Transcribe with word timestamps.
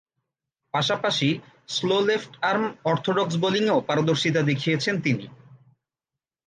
পাশাপাশি, 0.73 1.29
slow 1.67 1.97
left arm 2.01 2.63
orthodox 2.85 3.33
বোলিংয়েও 3.35 3.85
পারদর্শীতা 3.87 4.41
দেখিয়েছেন 4.41 4.95
তিনি। 5.01 5.25